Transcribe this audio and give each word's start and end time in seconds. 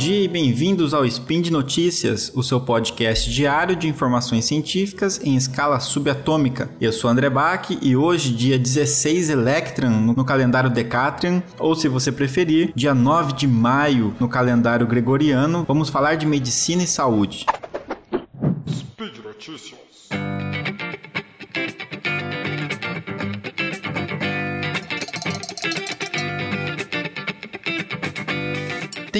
dia 0.00 0.24
e 0.24 0.28
bem-vindos 0.28 0.94
ao 0.94 1.04
Spin 1.04 1.42
de 1.42 1.52
Notícias, 1.52 2.32
o 2.34 2.42
seu 2.42 2.58
podcast 2.58 3.30
diário 3.30 3.76
de 3.76 3.86
informações 3.86 4.46
científicas 4.46 5.20
em 5.22 5.36
escala 5.36 5.78
subatômica. 5.78 6.70
Eu 6.80 6.90
sou 6.90 7.10
André 7.10 7.28
Bach 7.28 7.68
e 7.82 7.94
hoje, 7.94 8.32
dia 8.32 8.58
16 8.58 9.28
Electron 9.28 9.90
no 9.90 10.24
calendário 10.24 10.70
Decatrian, 10.70 11.42
ou 11.58 11.74
se 11.74 11.86
você 11.86 12.10
preferir, 12.10 12.72
dia 12.74 12.94
9 12.94 13.34
de 13.34 13.46
maio 13.46 14.14
no 14.18 14.26
calendário 14.26 14.86
gregoriano, 14.86 15.66
vamos 15.68 15.90
falar 15.90 16.14
de 16.14 16.24
medicina 16.24 16.82
e 16.82 16.86
saúde. 16.86 17.44
Speed 18.70 19.18
Notícias. 19.22 20.08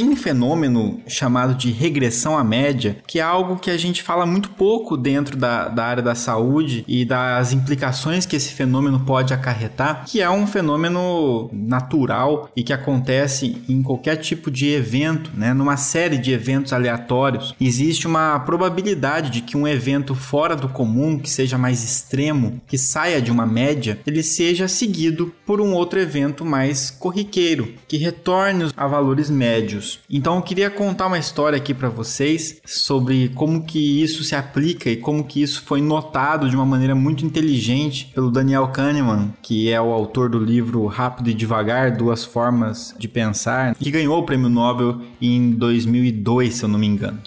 Tem 0.01 0.09
um 0.09 0.17
fenômeno 0.17 0.99
chamado 1.07 1.55
de 1.55 1.71
regressão 1.71 2.39
à 2.39 2.43
média, 2.43 2.97
que 3.07 3.19
é 3.19 3.23
algo 3.23 3.59
que 3.59 3.71
a 3.71 3.77
gente 3.77 4.03
fala 4.03 4.25
muito 4.25 4.49
pouco 4.49 4.97
dentro 4.97 5.37
da, 5.37 5.69
da 5.69 5.85
área 5.85 6.03
da 6.03 6.15
saúde 6.15 6.87
e 6.89 7.05
das 7.05 7.53
implicações 7.53 8.25
que 8.25 8.35
esse 8.35 8.55
fenômeno 8.55 9.01
pode 9.01 9.35
acarretar, 9.35 10.07
que 10.07 10.23
é 10.23 10.31
um 10.31 10.47
fenômeno 10.47 11.51
natural 11.53 12.51
e 12.57 12.63
que 12.63 12.73
acontece 12.73 13.63
em 13.69 13.83
qualquer 13.83 14.17
tipo 14.17 14.51
de 14.51 14.71
evento, 14.71 15.33
né? 15.35 15.53
numa 15.53 15.77
série 15.77 16.17
de 16.17 16.33
eventos 16.33 16.73
aleatórios. 16.73 17.55
Existe 17.61 18.07
uma 18.07 18.41
probabilidade 18.41 19.29
de 19.29 19.43
que 19.43 19.55
um 19.55 19.69
evento 19.69 20.15
fora 20.15 20.57
do 20.57 20.71
comum, 20.71 21.19
que 21.19 21.29
seja 21.29 21.59
mais 21.59 21.85
extremo, 21.85 22.59
que 22.67 22.79
saia 22.79 23.20
de 23.20 23.31
uma 23.31 23.45
média, 23.45 23.98
ele 24.07 24.23
seja 24.23 24.67
seguido 24.67 25.31
por 25.45 25.61
um 25.61 25.75
outro 25.75 26.01
evento 26.01 26.42
mais 26.42 26.91
corriqueiro, 26.91 27.75
que 27.87 27.98
retorne 27.98 28.70
a 28.75 28.87
valores 28.87 29.29
médios. 29.29 29.89
Então 30.08 30.36
eu 30.36 30.42
queria 30.42 30.70
contar 30.70 31.06
uma 31.06 31.19
história 31.19 31.56
aqui 31.56 31.74
para 31.74 31.88
vocês 31.88 32.60
sobre 32.64 33.30
como 33.30 33.64
que 33.64 34.02
isso 34.02 34.22
se 34.22 34.34
aplica 34.34 34.91
e 34.91 34.96
como 34.96 35.24
que 35.24 35.42
isso 35.42 35.62
foi 35.62 35.80
notado 35.80 36.48
de 36.48 36.55
uma 36.55 36.66
maneira 36.66 36.94
muito 36.94 37.24
inteligente 37.24 38.11
pelo 38.14 38.30
Daniel 38.30 38.68
Kahneman, 38.68 39.33
que 39.42 39.70
é 39.70 39.80
o 39.80 39.92
autor 39.92 40.28
do 40.28 40.38
livro 40.38 40.86
Rápido 40.86 41.30
e 41.30 41.34
Devagar, 41.34 41.96
Duas 41.96 42.24
Formas 42.24 42.94
de 42.98 43.08
Pensar, 43.08 43.74
que 43.74 43.91
ganhou 43.91 44.18
o 44.18 44.24
prêmio 44.24 44.48
Nobel 44.48 45.00
em 45.20 45.50
2002, 45.52 46.55
se 46.55 46.62
eu 46.64 46.68
não 46.68 46.78
me 46.78 46.86
engano. 46.86 47.18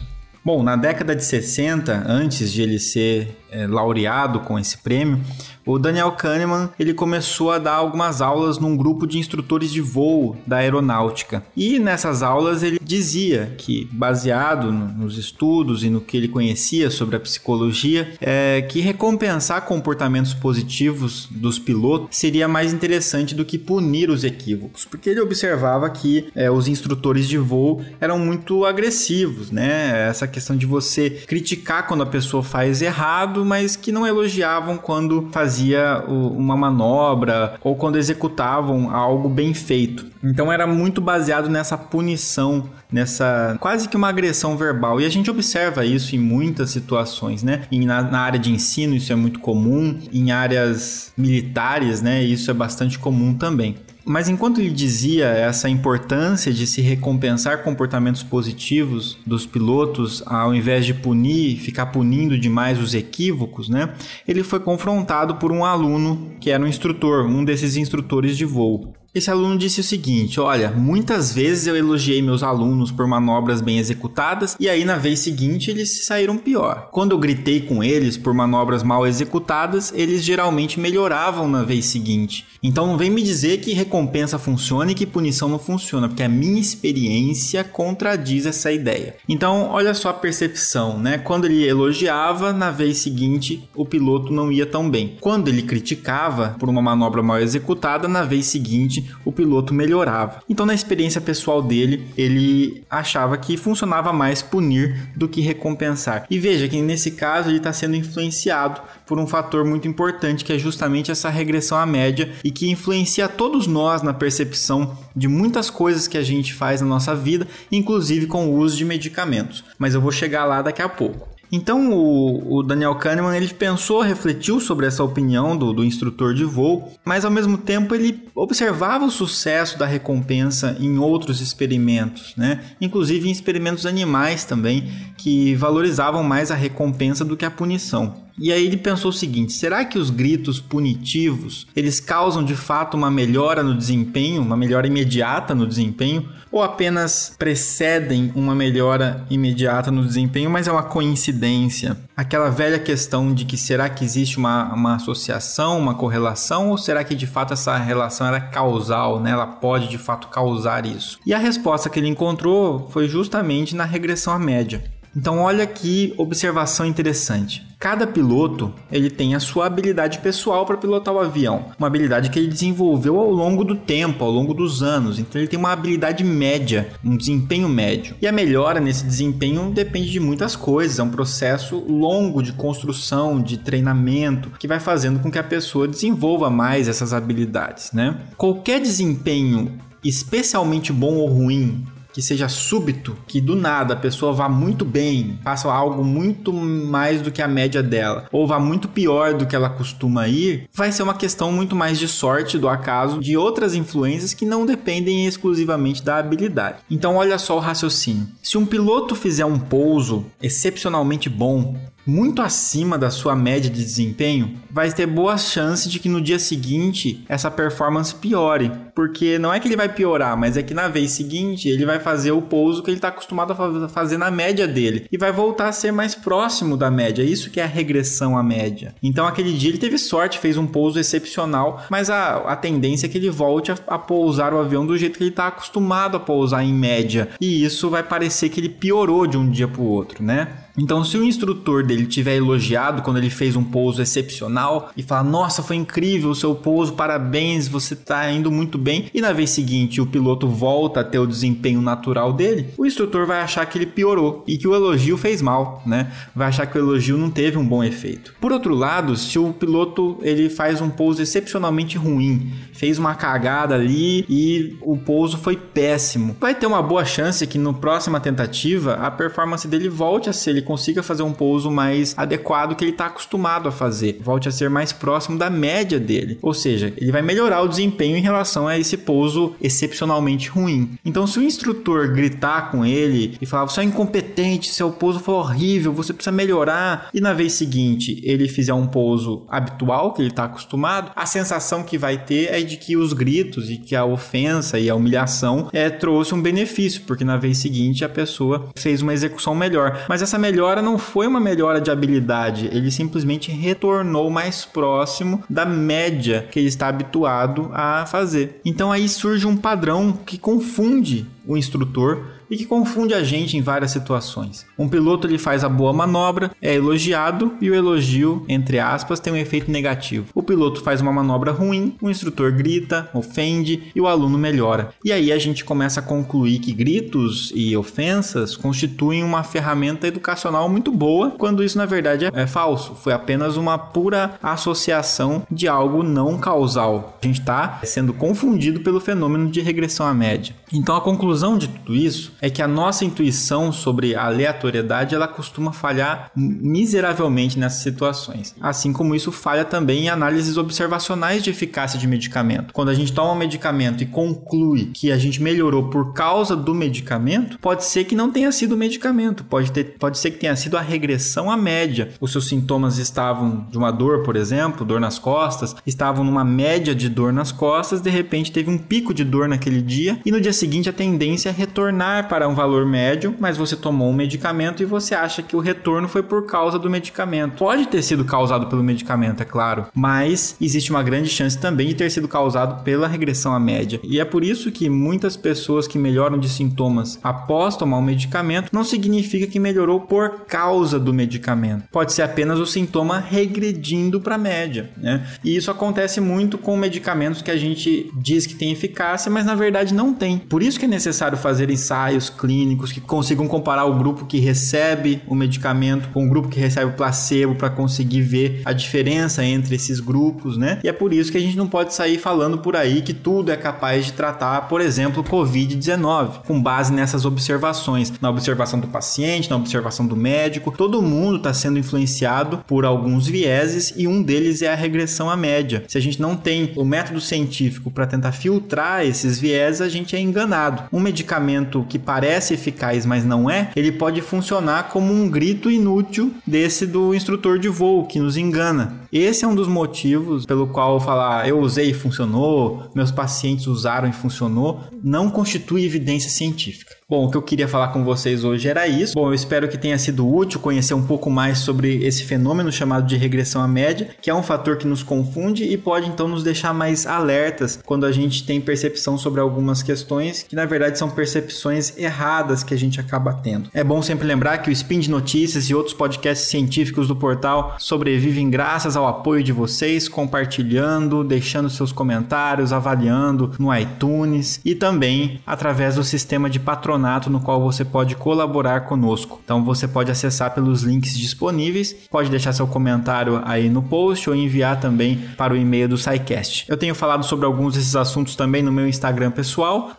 Bom, 0.46 0.62
na 0.62 0.76
década 0.76 1.16
de 1.16 1.24
60, 1.24 2.04
antes 2.06 2.52
de 2.52 2.62
ele 2.62 2.78
ser 2.78 3.38
é, 3.54 3.68
laureado 3.68 4.40
com 4.42 4.58
esse 4.58 4.78
prêmio, 4.78 5.22
o 5.66 5.80
Daniel 5.80 6.12
Kahneman 6.12 6.70
ele 6.78 6.94
começou 6.94 7.52
a 7.52 7.58
dar 7.58 7.76
algumas 7.76 8.22
aulas 8.22 8.60
num 8.60 8.76
grupo 8.76 9.08
de 9.08 9.18
instrutores 9.18 9.72
de 9.72 9.80
voo 9.80 10.36
da 10.46 10.58
aeronáutica. 10.58 11.44
E 11.56 11.80
nessas 11.80 12.22
aulas 12.22 12.64
ele 12.64 12.80
dizia 12.82 13.54
que, 13.58 13.88
baseado 13.92 14.72
nos 14.72 15.18
estudos 15.18 15.84
e 15.84 15.90
no 15.90 16.02
que 16.02 16.18
ele 16.18 16.28
conhecia 16.28 16.90
sobre 16.90 17.16
a 17.16 17.20
psicologia, 17.20 18.14
é, 18.20 18.62
que 18.64 18.82
recompensar 18.82 19.66
comportamentos 19.66 20.34
positivos 20.34 21.30
dos 21.32 21.58
pilotos 21.58 22.18
seria 22.18 22.48
mais 22.48 22.74
interessante 22.74 23.34
do 23.34 23.46
que 23.46 23.58
punir 23.58 24.10
os 24.10 24.24
equívocos, 24.24 24.84
porque 24.84 25.10
ele 25.10 25.22
observava 25.22 25.90
que 25.90 26.28
é, 26.36 26.52
os 26.52 26.68
instrutores 26.68 27.28
de 27.28 27.38
voo 27.38 27.82
eram 28.02 28.20
muito 28.20 28.66
agressivos, 28.66 29.52
né? 29.52 30.08
Essa 30.10 30.28
questão 30.28 30.58
de 30.58 30.66
você 30.66 31.10
criticar 31.10 31.88
quando 31.88 32.04
a 32.04 32.08
pessoa 32.08 32.44
faz 32.44 32.82
errado, 32.82 33.43
mas 33.44 33.76
que 33.76 33.92
não 33.92 34.06
elogiavam 34.06 34.78
quando 34.78 35.30
fazia 35.32 36.04
uma 36.08 36.56
manobra 36.56 37.56
ou 37.64 37.76
quando 37.76 37.98
executavam 37.98 38.90
algo 38.90 39.30
bem 39.30 39.54
feito. 39.54 40.06
Então 40.24 40.52
era 40.52 40.66
muito 40.66 41.02
baseado 41.02 41.50
nessa 41.50 41.78
punição, 41.78 42.70
nessa 42.92 43.58
quase 43.60 43.90
que 43.90 43.98
uma 43.98 44.08
agressão 44.08 44.56
verbal. 44.56 45.02
E 45.02 45.06
a 45.06 45.10
gente 45.10 45.30
observa 45.30 45.86
isso 45.86 46.16
em 46.16 46.20
muitas 46.20 46.70
situações, 46.70 47.44
né? 47.44 47.64
Na, 47.72 48.02
na 48.02 48.20
área 48.20 48.40
de 48.40 48.52
ensino 48.52 48.96
isso 48.96 49.12
é 49.12 49.16
muito 49.16 49.40
comum, 49.40 50.00
em 50.12 50.32
áreas 50.32 51.12
militares, 51.18 52.02
né? 52.02 52.24
Isso 52.24 52.50
é 52.50 52.54
bastante 52.54 52.98
comum 52.98 53.34
também. 53.34 53.76
Mas 54.06 54.28
enquanto 54.28 54.60
ele 54.60 54.70
dizia 54.70 55.26
essa 55.28 55.70
importância 55.70 56.52
de 56.54 56.68
se 56.68 56.82
recompensar 56.82 57.64
comportamentos 57.64 58.22
positivos 58.22 59.18
dos 59.26 59.46
pilotos, 59.46 60.22
ao 60.26 60.54
invés 60.54 60.86
de 60.86 60.94
punir, 60.94 61.60
ficar 61.60 61.88
punindo 61.88 62.38
demais 62.38 62.80
os 62.80 62.94
equívocos, 62.94 63.70
né? 63.70 63.94
Ele 64.28 64.44
foi 64.44 64.60
confrontado 64.60 65.36
por 65.36 65.52
um 65.52 65.64
aluno 65.64 66.34
que 66.40 66.50
era 66.50 66.64
um 66.64 66.68
instrutor, 66.68 67.26
um 67.26 67.46
desses 67.46 67.78
instrutores 67.78 68.38
de 68.38 68.46
voo. 68.46 68.94
Esse 69.14 69.30
aluno 69.30 69.60
disse 69.60 69.80
o 69.80 69.84
seguinte: 69.84 70.40
Olha, 70.40 70.72
muitas 70.72 71.32
vezes 71.32 71.68
eu 71.68 71.78
elogiei 71.78 72.20
meus 72.20 72.42
alunos 72.42 72.92
por 72.92 73.06
manobras 73.06 73.62
bem 73.62 73.78
executadas 73.78 74.58
e 74.60 74.68
aí 74.68 74.84
na 74.84 74.98
vez 74.98 75.20
seguinte 75.20 75.70
eles 75.70 76.06
saíram 76.06 76.36
pior. 76.36 76.90
Quando 76.92 77.12
eu 77.12 77.20
gritei 77.20 77.62
com 77.62 77.84
eles 77.84 78.18
por 78.18 78.34
manobras 78.34 78.82
mal 78.82 79.06
executadas, 79.06 79.94
eles 79.96 80.24
geralmente 80.24 80.80
melhoravam 80.80 81.48
na 81.48 81.62
vez 81.62 81.86
seguinte. 81.86 82.44
Então 82.64 82.88
não 82.88 82.98
vem 82.98 83.10
me 83.10 83.22
dizer 83.22 83.58
que 83.60 83.74
recompensa 83.74 84.40
funciona 84.40 84.92
e 84.92 84.96
que 84.96 85.06
punição 85.06 85.50
não 85.50 85.60
funciona, 85.60 86.08
porque 86.08 86.24
a 86.24 86.30
minha 86.30 86.62
experiência 86.62 87.62
contradiz 87.62 88.46
essa 88.46 88.72
ideia. 88.72 89.16
Então, 89.28 89.70
olha 89.70 89.94
só 89.94 90.10
a 90.10 90.14
percepção, 90.14 90.98
né? 90.98 91.18
Quando 91.18 91.46
ele 91.46 91.68
elogiava, 91.68 92.54
na 92.54 92.72
vez 92.72 93.00
seguinte 93.00 93.68
o 93.76 93.86
piloto 93.86 94.32
não 94.32 94.50
ia 94.50 94.66
tão 94.66 94.90
bem. 94.90 95.18
Quando 95.20 95.50
ele 95.50 95.64
criticava 95.64 96.56
por 96.58 96.70
uma 96.70 96.82
manobra 96.82 97.22
mal 97.22 97.40
executada, 97.40 98.08
na 98.08 98.24
vez 98.24 98.46
seguinte 98.46 99.12
o 99.26 99.32
piloto 99.32 99.74
melhorava. 99.74 100.42
Então, 100.50 100.66
na 100.66 100.74
experiência 100.74 101.20
pessoal 101.20 101.62
dele, 101.62 102.08
ele 102.18 102.84
achava 102.90 103.38
que 103.38 103.58
funcionava 103.58 104.14
mais 104.14 104.42
punir 104.42 105.12
do 105.18 105.28
que 105.28 105.42
recompensar. 105.42 106.26
E 106.30 106.40
veja 106.40 106.70
que 106.70 106.82
nesse 106.82 107.12
caso 107.12 107.50
ele 107.50 107.58
está 107.58 107.74
sendo 107.74 107.98
influenciado 107.98 108.82
por 109.06 109.20
um 109.20 109.28
fator 109.28 109.66
muito 109.66 109.88
importante 109.88 110.46
que 110.46 110.54
é 110.54 110.58
justamente 110.58 111.12
essa 111.12 111.30
regressão 111.30 111.78
à 111.78 111.86
média 111.86 112.32
e 112.44 112.53
que 112.54 112.70
influencia 112.70 113.28
todos 113.28 113.68
nós 113.68 114.02
na 114.02 114.14
percepção 114.14 114.98
de 115.16 115.28
muitas 115.28 115.70
coisas 115.70 116.08
que 116.08 116.18
a 116.18 116.24
gente 116.24 116.54
faz 116.54 116.82
na 116.82 116.88
nossa 116.88 117.16
vida, 117.16 117.48
inclusive 117.72 118.28
com 118.28 118.48
o 118.48 118.58
uso 118.58 118.78
de 118.78 118.86
medicamentos. 118.86 119.64
Mas 119.78 119.94
eu 119.96 120.02
vou 120.02 120.12
chegar 120.12 120.46
lá 120.46 120.62
daqui 120.62 120.82
a 120.82 120.90
pouco. 120.90 121.34
Então 121.56 121.94
o, 121.94 122.58
o, 122.58 122.64
Daniel 122.64 122.96
Kahneman 122.96 123.38
ele 123.38 123.48
pensou, 123.48 124.02
refletiu 124.02 124.60
sobre 124.60 124.88
essa 124.88 125.04
opinião 125.04 125.56
do, 125.56 125.72
do, 125.72 125.86
instrutor 125.86 126.34
de 126.34 126.44
voo, 126.44 126.92
mas 127.06 127.24
ao 127.24 127.30
mesmo 127.30 127.60
tempo 127.60 127.94
ele 127.94 128.24
observava 128.36 129.06
o 129.06 129.12
sucesso 129.12 129.78
da 129.78 129.86
recompensa 129.86 130.76
em 130.80 130.98
outros 130.98 131.42
experimentos, 131.42 132.34
né? 132.36 132.62
inclusive 132.82 133.28
em 133.28 133.32
experimentos 133.32 133.86
animais 133.86 134.44
também, 134.44 134.92
que 135.18 135.54
valorizavam 135.56 136.24
mais 136.24 136.52
a 136.52 136.56
recompensa 136.56 137.24
do 137.24 137.38
que 137.38 137.46
a 137.46 137.52
punição. 137.52 138.24
E 138.40 138.52
aí 138.52 138.66
ele 138.66 138.78
pensou 138.78 139.10
o 139.10 139.14
seguinte: 139.14 139.54
será 139.54 139.86
que 139.86 140.00
os 140.00 140.10
gritos 140.10 140.60
punitivos 140.60 141.68
eles 141.76 142.00
causam 142.00 142.44
de 142.44 142.56
fato 142.56 142.98
uma 142.98 143.12
melhora 143.12 143.62
no 143.62 143.78
desempenho, 143.78 144.42
uma 144.42 144.58
melhora 144.58 144.88
imediata 144.88 145.54
no 145.54 145.68
desempenho, 145.68 146.28
ou 146.52 146.64
apenas 146.64 147.36
precedem 147.38 148.32
uma 148.36 148.56
melhora 148.56 149.26
imediata 149.30 149.92
no 149.92 150.04
desempenho, 150.04 150.50
mas 150.50 150.68
é 150.68 150.72
uma 150.72 150.84
coincidência? 150.84 151.98
Aquela 152.16 152.50
velha 152.50 152.78
questão 152.78 153.34
de 153.34 153.44
que 153.44 153.58
será 153.58 153.90
que 153.90 154.06
existe 154.06 154.38
uma, 154.38 154.72
uma 154.72 154.96
associação, 154.96 155.80
uma 155.80 155.96
correlação, 155.96 156.70
ou 156.70 156.78
será 156.78 157.04
que 157.04 157.16
de 157.16 157.26
fato 157.26 157.54
essa 157.54 157.76
relação 157.76 158.28
era 158.28 158.40
causal, 158.40 159.20
né? 159.20 159.32
Ela 159.32 159.48
pode 159.48 159.88
de 159.88 159.98
fato 159.98 160.28
causar 160.28 160.86
isso? 160.86 161.20
E 161.26 161.34
a 161.34 161.40
resposta 161.40 161.90
que 161.90 162.00
ele 162.00 162.08
encontrou 162.08 162.88
foi 162.92 163.08
justamente 163.08 163.76
na 163.76 163.84
regressão 163.84 164.32
à 164.32 164.38
média. 164.38 164.84
Então 165.16 165.40
olha 165.40 165.66
que 165.66 166.14
observação 166.18 166.86
interessante. 166.86 167.66
Cada 167.80 168.08
piloto 168.08 168.74
ele 168.90 169.10
tem 169.10 169.36
a 169.36 169.40
sua 169.40 169.66
habilidade 169.66 170.20
pessoal 170.20 170.66
para 170.66 170.78
pilotar 170.78 171.14
o 171.14 171.20
avião, 171.20 171.66
uma 171.78 171.88
habilidade 171.88 172.30
que 172.30 172.40
ele 172.40 172.48
desenvolveu 172.48 173.20
ao 173.20 173.30
longo 173.30 173.64
do 173.64 173.76
tempo, 173.76 174.24
ao 174.24 174.32
longo 174.32 174.54
dos 174.54 174.82
anos. 174.82 175.20
Então 175.20 175.40
ele 175.40 175.50
tem 175.50 175.60
uma 175.60 175.74
habilidade 175.74 176.24
média, 176.24 176.90
um 177.04 177.18
desempenho 177.18 177.68
médio. 177.68 178.16
E 178.22 178.28
a 178.28 178.32
melhora 178.32 178.80
nesse 178.80 179.06
desempenho 179.06 179.70
depende 179.70 180.10
de 180.10 180.20
muitas 180.20 180.56
coisas, 180.56 180.98
é 180.98 181.04
um 181.04 181.10
processo 181.10 181.78
longo 181.78 182.42
de 182.42 182.54
construção, 182.54 183.42
de 183.42 183.58
treinamento, 183.58 184.50
que 184.58 184.68
vai 184.68 184.80
fazendo 184.80 185.20
com 185.20 185.30
que 185.30 185.40
a 185.40 185.44
pessoa 185.44 185.88
desenvolva 185.88 186.50
mais 186.50 186.88
essas 186.88 187.14
habilidades, 187.14 187.92
né? 187.92 188.18
Qualquer 188.38 188.80
desempenho 188.80 189.78
especialmente 190.04 190.92
bom 190.92 191.16
ou 191.16 191.28
ruim 191.28 191.86
que 192.14 192.22
seja 192.22 192.48
súbito, 192.48 193.18
que 193.28 193.42
do 193.42 193.56
nada 193.56 193.96
a 193.96 193.98
pessoa 193.98 194.32
vá 194.32 194.48
muito 194.48 194.86
bem, 194.86 195.40
faça 195.44 195.72
algo 195.72 196.04
muito 196.04 196.54
mais 196.54 197.22
do 197.22 197.32
que 197.32 197.42
a 197.42 197.48
média 197.48 197.82
dela, 197.82 198.28
ou 198.32 198.48
vá 198.48 198.60
muito 198.60 198.88
pior 198.88 199.34
do 199.34 199.48
que 199.48 199.56
ela 199.56 199.70
costuma 199.70 200.28
ir, 200.28 200.70
vai 200.74 200.92
ser 200.92 201.04
uma 201.04 201.16
questão 201.16 201.52
muito 201.52 201.76
mais 201.76 201.98
de 201.98 202.08
sorte, 202.08 202.58
do 202.58 202.70
acaso, 202.70 203.20
de 203.20 203.36
outras 203.36 203.74
influências 203.74 204.34
que 204.34 204.46
não 204.46 204.66
dependem 204.66 205.26
exclusivamente 205.26 206.04
da 206.04 206.18
habilidade. 206.18 206.78
Então 206.90 207.16
olha 207.16 207.38
só 207.38 207.58
o 207.58 207.60
raciocínio. 207.60 208.28
Se 208.42 208.58
um 208.58 208.66
piloto 208.66 209.16
fizer 209.16 209.46
um 209.46 209.60
pouso 209.60 210.26
excepcionalmente 210.42 211.30
bom, 211.30 211.76
muito 212.06 212.42
acima 212.42 212.98
da 212.98 213.10
sua 213.10 213.36
média 213.36 213.70
de 213.70 213.84
desempenho, 213.84 214.58
vai 214.70 214.92
ter 214.92 215.06
boas 215.06 215.50
chances 215.50 215.92
de 215.92 216.00
que 216.00 216.10
no 216.10 216.22
dia 216.22 216.40
seguinte 216.40 217.24
essa 217.28 217.50
performance 217.50 218.14
piore. 218.14 218.72
Porque 218.96 219.40
não 219.40 219.54
é 219.54 219.60
que 219.60 219.68
ele 219.68 219.76
vai 219.76 219.90
piorar, 219.90 220.38
mas 220.38 220.58
é 220.58 220.64
que 220.64 220.74
na 220.74 220.88
vez 220.88 221.12
seguinte 221.12 221.68
ele 221.68 221.86
vai 221.86 222.00
fazer 222.00 222.32
o 222.32 222.42
pouso 222.42 222.84
que 222.84 222.90
ele 222.90 222.98
está 222.98 223.08
acostumado 223.08 223.54
a 223.54 223.90
fazer 223.90 224.18
na 224.18 224.30
média 224.30 224.68
dele 224.68 225.08
e 225.12 225.18
vai 225.18 225.32
voltar 225.32 225.70
a 225.70 225.72
ser 225.72 225.92
mais 225.92 226.14
próximo 226.14 226.78
da 226.78 226.92
média. 226.92 227.24
Isso 227.24 227.50
que 227.50 227.60
é 227.60 227.64
a 227.64 227.68
regressão 227.68 228.38
à 228.38 228.44
média. 228.44 228.94
Então 229.02 229.26
aquele 229.26 229.54
dia 229.54 229.70
ele 229.70 229.78
teve 229.78 229.98
sorte, 229.98 230.40
fez 230.40 230.58
um 230.58 230.68
pouso 230.68 231.00
excepcional, 231.00 231.84
mas 231.90 232.10
a, 232.10 232.38
a 232.38 232.56
tendência 232.56 233.08
é 233.08 233.10
que 233.10 233.18
ele 233.18 233.30
volte 233.30 233.72
a, 233.72 233.78
a 233.88 233.98
pousar 233.98 234.54
o 234.54 234.60
avião 234.60 234.86
do 234.86 234.98
jeito 234.98 235.18
que 235.18 235.24
ele 235.24 235.32
está 235.32 235.48
acostumado 235.48 236.18
a 236.18 236.20
pousar 236.20 236.64
em 236.64 236.74
média. 236.74 237.30
E 237.40 237.64
isso 237.64 237.90
vai 237.90 238.04
parecer 238.04 238.50
que 238.50 238.60
ele 238.60 238.70
piorou 238.70 239.26
de 239.26 239.38
um 239.38 239.50
dia 239.50 239.68
para 239.68 239.82
o 239.82 239.86
outro, 239.86 240.24
né? 240.24 240.63
Então, 240.78 241.04
se 241.04 241.18
o 241.18 241.24
instrutor 241.24 241.84
dele 241.84 242.08
tiver 242.08 242.36
elogiado 242.36 243.04
quando 243.04 243.18
ele 243.18 243.30
fez 243.30 243.56
um 243.56 243.64
pouso 243.64 244.02
excepcional 244.02 244.90
e 244.98 245.04
falar: 245.04 245.24
"Nossa, 245.24 245.62
foi 245.62 245.76
incrível 245.76 246.32
o 246.32 246.36
seu 246.36 246.56
pouso, 246.56 246.94
parabéns, 246.94 247.68
você 247.68 247.94
está 247.94 248.32
indo 248.32 248.52
muito 248.52 248.78
bem", 248.78 249.06
e 249.14 249.22
na 249.22 249.32
vez 249.32 249.52
seguinte 249.52 250.02
o 250.02 250.06
piloto 250.06 250.48
volta 250.48 251.02
a 251.02 251.04
ter 251.04 251.20
o 251.20 251.28
desempenho 251.28 251.82
natural 251.82 252.34
dele, 252.34 252.70
o 252.78 252.86
instrutor 252.86 253.28
vai 253.28 253.42
achar 253.42 253.66
que 253.68 253.78
ele 253.78 253.86
piorou 253.86 254.44
e 254.48 254.58
que 254.58 254.68
o 254.68 254.74
elogio 254.74 255.16
fez 255.16 255.42
mal, 255.42 255.84
né? 255.86 256.12
Vai 256.36 256.48
achar 256.48 256.66
que 256.66 256.78
o 256.78 256.82
elogio 256.82 257.18
não 257.18 257.30
teve 257.30 257.58
um 257.58 257.68
bom 257.68 257.84
efeito. 257.84 258.34
Por 258.42 258.52
outro 258.52 258.74
lado, 258.74 259.16
se 259.16 259.38
o 259.38 259.54
piloto 259.54 260.18
ele 260.22 260.50
faz 260.50 260.82
um 260.82 260.90
pouso 260.90 261.22
excepcionalmente 261.22 261.98
ruim, 261.98 262.52
fez 262.74 262.98
uma 262.98 263.14
cagada 263.14 263.76
ali 263.76 264.26
e 264.28 264.76
o 264.82 264.98
pouso 264.98 265.38
foi 265.38 265.56
péssimo, 265.56 266.36
vai 266.40 266.56
ter 266.56 266.66
uma 266.66 266.82
boa 266.82 267.06
chance 267.06 267.46
que 267.46 267.60
no 267.60 267.74
próxima 267.76 268.20
tentativa 268.20 268.94
a 268.96 269.12
performance 269.12 269.68
dele 269.68 269.88
volte 269.88 270.30
a 270.30 270.34
ser 270.34 270.63
consiga 270.64 271.04
fazer 271.04 271.24
um 271.24 271.34
pouso 271.34 271.70
mais 271.70 272.14
adequado 272.18 272.76
que 272.76 272.84
ele 272.84 272.92
está 272.92 273.08
acostumado 273.08 273.70
a 273.70 273.72
fazer, 273.72 274.20
volte 274.22 274.48
a 274.48 274.52
ser 274.52 274.70
mais 274.70 274.92
próximo 274.92 275.38
da 275.38 275.50
média 275.50 276.00
dele. 276.00 276.38
Ou 276.42 276.54
seja, 276.54 276.94
ele 276.98 277.12
vai 277.12 277.22
melhorar 277.22 277.62
o 277.62 277.68
desempenho 277.68 278.18
em 278.18 278.22
relação 278.22 278.68
a 278.68 278.78
esse 278.78 278.98
pouso 278.98 279.56
excepcionalmente 279.62 280.50
ruim. 280.50 280.98
Então, 281.06 281.28
se 281.28 281.40
o 281.40 281.44
instrutor 281.44 282.10
gritar 282.14 282.72
com 282.72 282.86
ele 282.86 283.38
e 283.42 283.46
falar: 283.46 283.66
você 283.66 283.82
é 283.82 283.84
incompetente, 283.84 284.72
seu 284.72 284.92
pouso 284.92 285.20
foi 285.20 285.36
horrível, 285.36 285.94
você 285.94 286.14
precisa 286.14 286.32
melhorar, 286.32 287.10
e 287.14 287.22
na 287.22 287.34
vez 287.34 287.54
seguinte 287.54 288.22
ele 288.24 288.48
fizer 288.48 288.74
um 288.74 288.88
pouso 288.88 289.46
habitual 289.50 290.14
que 290.14 290.22
ele 290.22 290.30
está 290.30 290.46
acostumado, 290.46 291.12
a 291.16 291.26
sensação 291.26 291.84
que 291.84 291.98
vai 291.98 292.18
ter 292.18 292.54
é 292.54 292.62
de 292.62 292.78
que 292.78 292.96
os 292.96 293.14
gritos 293.14 293.70
e 293.70 293.78
que 293.78 293.96
a 293.96 294.06
ofensa 294.06 294.80
e 294.80 294.90
a 294.90 294.96
humilhação 294.96 295.70
é, 295.74 295.90
trouxe 295.90 296.34
um 296.34 296.42
benefício, 296.42 297.02
porque 297.06 297.24
na 297.24 297.38
vez 297.38 297.58
seguinte 297.58 298.04
a 298.04 298.10
pessoa 298.10 298.70
fez 298.76 299.02
uma 299.02 299.14
execução 299.14 299.56
melhor. 299.56 300.06
Mas 300.08 300.22
essa 300.22 300.38
melhora 300.38 300.53
melhora 300.54 300.84
não 300.84 301.00
foi 301.00 301.26
uma 301.26 301.40
melhora 301.40 301.82
de 301.82 301.90
habilidade, 301.90 302.70
ele 302.72 302.92
simplesmente 302.92 303.52
retornou 303.52 304.30
mais 304.30 304.64
próximo 304.64 305.44
da 305.50 305.66
média 305.66 306.48
que 306.52 306.60
ele 306.60 306.68
está 306.68 306.88
habituado 306.88 307.72
a 307.74 308.06
fazer. 308.06 308.62
Então 308.64 308.92
aí 308.92 309.10
surge 309.10 309.48
um 309.48 309.58
padrão 309.58 310.14
que 310.14 310.38
confunde 310.38 311.26
o 311.48 311.58
instrutor 311.58 312.24
e 312.54 312.58
que 312.58 312.66
confunde 312.68 313.16
a 313.16 313.24
gente 313.24 313.58
em 313.58 313.62
várias 313.62 313.90
situações. 313.90 314.64
Um 314.78 314.88
piloto 314.88 315.26
ele 315.26 315.40
faz 315.40 315.64
a 315.64 315.70
boa 315.70 315.92
manobra, 315.92 316.52
é 316.62 316.76
elogiado 316.76 317.54
e 317.60 317.70
o 317.70 317.74
elogio, 317.74 318.46
entre 318.48 318.78
aspas, 318.78 319.20
tem 319.20 319.34
um 319.34 319.38
efeito 319.38 319.72
negativo. 319.72 320.28
O 320.36 320.44
piloto 320.44 320.82
faz 320.82 321.02
uma 321.02 321.12
manobra 321.12 321.52
ruim, 321.52 321.96
o 322.00 322.12
instrutor 322.12 322.52
grita, 322.52 323.10
ofende 323.12 323.92
e 323.96 324.00
o 324.00 324.06
aluno 324.06 324.38
melhora. 324.38 324.94
E 325.04 325.12
aí 325.12 325.32
a 325.32 325.40
gente 325.40 325.66
começa 325.66 326.00
a 326.00 326.04
concluir 326.04 326.60
que 326.60 326.72
gritos 326.72 327.52
e 327.56 327.76
ofensas 327.76 328.56
constituem 328.56 329.24
uma 329.24 329.42
ferramenta 329.42 330.08
educacional 330.08 330.70
muito 330.70 330.92
boa, 330.92 331.32
quando 331.32 331.64
isso 331.64 331.80
na 331.80 331.88
verdade 331.88 332.30
é, 332.32 332.46
falso. 332.46 332.94
Foi 333.02 333.14
apenas 333.14 333.58
uma 333.58 333.80
pura 333.80 334.36
associação 334.44 335.42
de 335.50 335.68
algo 335.68 336.04
não 336.04 336.38
causal. 336.38 337.18
A 337.20 337.26
gente 337.26 337.40
está 337.40 337.80
sendo 337.84 338.14
confundido 338.14 338.82
pelo 338.82 339.00
fenômeno 339.00 339.50
de 339.50 339.60
regressão 339.60 340.06
à 340.06 340.14
média. 340.14 340.56
Então 340.72 340.96
a 340.96 341.02
conclusão 341.02 341.58
de 341.58 341.68
tudo 341.68 341.96
isso 341.96 342.32
é 342.44 342.50
que 342.50 342.62
a 342.62 342.68
nossa 342.68 343.06
intuição 343.06 343.72
sobre 343.72 344.16
a 344.16 344.26
aleatoriedade 344.26 345.16
ela 345.16 345.30
costuma 345.30 345.72
falhar 345.72 346.30
miseravelmente 346.36 347.58
nessas 347.58 347.82
situações. 347.82 348.54
Assim 348.60 348.92
como 348.92 349.16
isso 349.16 349.32
falha 349.32 349.64
também 349.64 350.04
em 350.04 350.10
análises 350.10 350.58
observacionais 350.58 351.42
de 351.42 351.52
eficácia 351.52 351.98
de 351.98 352.06
medicamento. 352.06 352.74
Quando 352.74 352.90
a 352.90 352.94
gente 352.94 353.14
toma 353.14 353.32
um 353.32 353.38
medicamento 353.38 354.04
e 354.04 354.06
conclui 354.06 354.92
que 354.94 355.10
a 355.10 355.18
gente 355.18 355.42
melhorou 355.42 355.90
por 355.90 356.12
causa 356.12 356.54
do 356.54 356.76
medicamento, 356.76 357.58
pode 357.60 357.86
ser 357.86 358.04
que 358.04 358.14
não 358.14 358.30
tenha 358.30 358.52
sido 358.52 358.74
o 358.74 358.78
medicamento, 358.78 359.46
pode, 359.46 359.72
ter, 359.72 359.96
pode 359.98 360.18
ser 360.18 360.32
que 360.32 360.40
tenha 360.40 360.56
sido 360.58 360.76
a 360.76 360.82
regressão 360.82 361.50
à 361.50 361.56
média. 361.56 362.10
Os 362.20 362.34
seus 362.34 362.50
sintomas 362.50 362.98
estavam 362.98 363.66
de 363.72 363.78
uma 363.78 363.90
dor, 363.90 364.22
por 364.24 364.36
exemplo, 364.36 364.86
dor 364.86 365.00
nas 365.00 365.18
costas, 365.18 365.78
estavam 365.88 366.26
numa 366.26 366.44
média 366.44 366.94
de 366.94 367.08
dor 367.08 367.32
nas 367.32 367.54
costas, 367.54 368.02
de 368.02 368.10
repente 368.10 368.52
teve 368.52 368.70
um 368.70 368.78
pico 368.78 369.14
de 369.14 369.24
dor 369.24 369.48
naquele 369.48 369.82
dia 369.82 370.20
e 370.26 370.32
no 370.32 370.42
dia 370.42 370.52
seguinte 370.52 370.90
a 370.90 370.94
tendência 370.94 371.48
é 371.48 371.54
retornar 371.54 372.33
para 372.34 372.50
um 372.50 372.56
valor 372.56 372.84
médio, 372.84 373.36
mas 373.40 373.58
você 373.58 373.76
tomou 373.76 374.10
um 374.10 374.14
medicamento 374.14 374.82
e 374.82 374.88
você 374.88 375.14
acha 375.14 375.44
que 375.44 375.56
o 375.56 375.60
retorno 375.60 376.08
foi 376.08 376.24
por 376.24 376.48
causa 376.48 376.80
do 376.80 376.90
medicamento. 376.90 377.60
Pode 377.60 377.86
ter 377.86 378.02
sido 378.02 378.26
causado 378.26 378.66
pelo 378.66 378.82
medicamento, 378.82 379.44
é 379.44 379.46
claro, 379.46 379.86
mas 379.94 380.56
existe 380.60 380.90
uma 380.90 381.04
grande 381.04 381.30
chance 381.30 381.56
também 381.56 381.90
de 381.90 381.94
ter 381.94 382.10
sido 382.10 382.28
causado 382.28 382.84
pela 382.84 383.08
regressão 383.08 383.54
à 383.54 383.60
média. 383.60 384.00
E 384.04 384.20
é 384.20 384.26
por 384.26 384.44
isso 384.44 384.72
que 384.72 384.90
muitas 384.90 385.38
pessoas 385.38 385.88
que 385.88 386.00
melhoram 386.00 386.40
de 386.40 386.50
sintomas 386.50 387.20
após 387.24 387.78
tomar 387.78 388.00
um 388.00 388.02
medicamento 388.02 388.70
não 388.74 388.84
significa 388.84 389.46
que 389.46 389.60
melhorou 389.60 390.02
por 390.02 390.46
causa 390.48 391.00
do 391.00 391.14
medicamento. 391.14 391.84
Pode 391.92 392.14
ser 392.14 392.24
apenas 392.24 392.58
o 392.58 392.66
sintoma 392.66 393.20
regredindo 393.20 394.20
para 394.20 394.34
a 394.34 394.40
média, 394.40 394.90
né? 394.98 395.24
E 395.44 395.56
isso 395.56 395.70
acontece 395.70 396.20
muito 396.20 396.58
com 396.58 396.76
medicamentos 396.76 397.44
que 397.44 397.52
a 397.52 397.58
gente 397.58 398.10
diz 398.20 398.48
que 398.48 398.56
tem 398.56 398.72
eficácia, 398.72 399.32
mas 399.32 399.46
na 399.46 399.54
verdade 399.54 399.94
não 399.94 400.16
tem. 400.16 400.40
Por 400.40 400.64
isso 400.64 400.80
que 400.80 400.86
é 400.86 400.90
necessário 400.90 401.38
fazer 401.38 401.70
ensaios 401.70 402.23
clínicos 402.30 402.92
que 402.92 403.02
consigam 403.02 403.48
comparar 403.48 403.86
o 403.86 403.98
grupo 403.98 404.26
que 404.26 404.40
recebe 404.40 405.22
o 405.28 405.36
medicamento 405.36 406.10
com 406.10 406.26
o 406.26 406.30
grupo 406.30 406.48
que 406.48 406.60
recebe 406.60 406.92
o 406.92 406.96
placebo 406.96 407.56
para 407.56 407.70
conseguir 407.70 408.22
ver 408.22 408.62
a 408.66 408.74
diferença 408.74 409.44
entre 409.44 409.76
esses 409.76 410.00
grupos, 410.00 410.58
né? 410.58 410.80
E 410.84 410.90
é 410.90 410.94
por 410.94 411.14
isso 411.14 411.32
que 411.32 411.38
a 411.38 411.42
gente 411.42 411.58
não 411.58 411.68
pode 411.68 411.94
sair 411.94 412.18
falando 412.18 412.58
por 412.58 412.76
aí 412.76 413.02
que 413.02 413.14
tudo 413.14 413.52
é 413.52 413.58
capaz 413.58 414.06
de 414.06 414.14
tratar, 414.14 414.68
por 414.68 414.82
exemplo, 414.82 415.24
COVID-19, 415.24 416.44
com 416.46 416.62
base 416.62 416.94
nessas 416.94 417.26
observações, 417.26 418.14
na 418.22 418.30
observação 418.30 418.80
do 418.80 418.88
paciente, 418.88 419.50
na 419.50 419.56
observação 419.56 420.06
do 420.06 420.16
médico. 420.16 420.72
Todo 420.72 421.02
mundo 421.02 421.38
está 421.38 421.54
sendo 421.54 421.80
influenciado 421.80 422.60
por 422.68 422.86
alguns 422.86 423.28
vieses 423.28 423.94
e 423.96 424.08
um 424.08 424.22
deles 424.22 424.62
é 424.62 424.72
a 424.72 424.76
regressão 424.76 425.30
à 425.30 425.36
média. 425.36 425.84
Se 425.88 425.98
a 425.98 426.02
gente 426.02 426.22
não 426.22 426.36
tem 426.36 426.72
o 426.76 426.86
método 426.86 427.20
científico 427.20 427.92
para 427.92 428.08
tentar 428.08 428.32
filtrar 428.32 429.06
esses 429.06 429.40
vieses, 429.40 429.82
a 429.82 429.90
gente 429.90 430.16
é 430.16 430.20
enganado. 430.20 430.84
Um 430.92 431.00
medicamento 431.00 431.86
que 431.90 432.00
parece 432.14 432.54
eficaz, 432.54 433.08
mas 433.08 433.26
não 433.26 433.50
é, 433.50 433.72
ele 433.76 433.92
pode 433.92 434.22
funcionar 434.22 434.90
como 434.90 435.12
um 435.12 435.28
grito 435.28 435.72
inútil 435.72 436.32
desse 436.46 436.86
do 436.86 437.12
instrutor 437.12 437.58
de 437.58 437.68
voo 437.68 438.06
que 438.06 438.20
nos 438.20 438.38
engana. 438.38 439.02
Esse 439.12 439.44
é 439.44 439.48
um 439.48 439.56
dos 439.56 439.68
motivos 439.68 440.46
pelo 440.46 440.68
qual 440.68 441.00
falar 441.00 441.48
eu 441.50 441.60
usei 441.60 441.90
e 441.90 441.94
funcionou, 441.94 442.88
meus 442.94 443.12
pacientes 443.12 443.66
usaram 443.66 444.08
e 444.08 444.14
funcionou, 444.14 444.82
não 445.04 445.28
constitui 445.28 445.86
evidência 445.86 446.30
científica. 446.30 446.96
Bom, 447.14 447.26
o 447.26 447.30
que 447.30 447.38
eu 447.38 447.44
queria 447.44 447.68
falar 447.68 447.90
com 447.90 448.04
vocês 448.04 448.44
hoje 448.44 448.68
era 448.68 448.88
isso. 448.88 449.14
Bom, 449.14 449.28
eu 449.28 449.36
espero 449.36 449.68
que 449.68 449.78
tenha 449.78 450.00
sido 450.00 450.28
útil 450.28 450.60
conhecer 450.60 450.96
um 450.96 451.04
pouco 451.04 451.30
mais 451.30 451.60
sobre 451.60 452.04
esse 452.04 452.24
fenômeno 452.24 452.72
chamado 452.72 453.06
de 453.06 453.16
regressão 453.16 453.62
à 453.62 453.68
média, 453.68 454.10
que 454.20 454.32
é 454.32 454.34
um 454.34 454.42
fator 454.42 454.78
que 454.78 454.88
nos 454.88 455.04
confunde 455.04 455.64
e 455.64 455.78
pode 455.78 456.10
então 456.10 456.28
nos 456.28 456.44
deixar 456.44 456.74
mais 456.74 457.06
alertas 457.06 457.80
quando 457.86 458.08
a 458.08 458.12
gente 458.12 458.44
tem 458.44 458.60
percepção 458.60 459.16
sobre 459.16 459.40
algumas 459.40 459.84
questões 459.84 460.42
que 460.42 460.56
na 460.56 460.66
verdade 460.66 460.98
são 460.98 461.08
percepções 461.08 461.96
erradas 462.00 462.64
que 462.64 462.74
a 462.74 462.78
gente 462.78 463.00
acaba 463.00 463.32
tendo. 463.32 463.70
É 463.76 463.84
bom 463.84 464.02
sempre 464.02 464.26
lembrar 464.26 464.58
que 464.58 464.72
o 464.72 464.74
Spin 464.74 465.00
de 465.00 465.12
Notícias 465.12 465.66
e 465.70 465.76
outros 465.76 465.94
podcasts 465.94 466.48
científicos 466.48 467.08
do 467.08 467.16
portal 467.16 467.76
sobrevivem 467.78 468.50
graças 468.50 468.98
ao 468.98 469.08
apoio 469.08 469.44
de 469.44 469.52
vocês, 469.52 470.10
compartilhando, 470.10 471.24
deixando 471.24 471.70
seus 471.70 471.92
comentários, 471.92 472.74
avaliando 472.74 473.52
no 473.60 473.72
iTunes 473.72 474.60
e 474.66 474.74
também 474.74 475.40
através 475.46 475.94
do 475.94 476.04
sistema 476.04 476.50
de 476.50 476.60
patrocínio 476.60 477.03
patronato 477.04 477.30
no 477.30 477.42
qual 477.42 477.62
você 477.62 477.84
pode 477.84 478.16
colaborar 478.16 478.82
conosco. 478.82 479.42
Então 479.44 479.64
você 479.64 479.88
pode 479.88 480.10
acessar 480.10 480.54
pelos 480.54 480.84
links 480.84 481.18
disponíveis, 481.18 481.94
pode 482.10 482.30
deixar 482.30 482.54
seu 482.54 482.66
comentário 482.66 483.42
aí 483.44 483.70
no 483.70 483.82
post 483.82 484.30
ou 484.30 484.36
enviar 484.36 484.80
também 484.80 485.18
para 485.38 485.54
o 485.54 485.58
e-mail 485.58 485.90
do 485.90 485.98
SciCast. 485.98 486.66
Eu 486.70 486.78
tenho 486.78 486.96
falado 486.96 487.26
sobre 487.26 487.46
alguns 487.46 487.74
desses 487.74 487.96
assuntos 487.96 488.36
também 488.36 488.64
no 488.64 488.72
meu 488.72 488.88
Instagram 488.88 489.32
pessoal, 489.32 489.92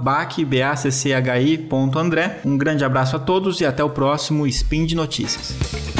bacchi.andré. 0.00 0.50
Um 2.44 2.56
grande 2.56 2.84
abraço 2.84 3.16
a 3.16 3.18
todos 3.18 3.60
e 3.60 3.66
até 3.66 3.82
o 3.82 3.90
próximo 3.90 4.46
Spin 4.46 4.86
de 4.86 4.94
Notícias. 4.94 5.99